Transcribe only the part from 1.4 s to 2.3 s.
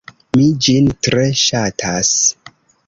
ŝatas.